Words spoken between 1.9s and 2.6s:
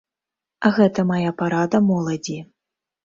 моладзі.